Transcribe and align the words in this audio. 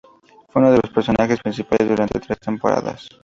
Fue 0.49 0.59
uno 0.63 0.71
de 0.71 0.79
los 0.81 0.91
personajes 0.91 1.39
principales 1.43 1.87
durante 1.87 2.19
tres 2.19 2.39
temporadas. 2.39 3.07